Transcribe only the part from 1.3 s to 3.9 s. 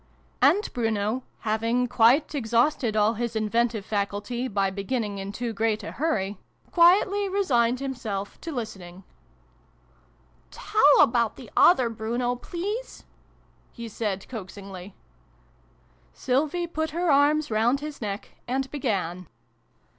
having quite exhausted all his inventive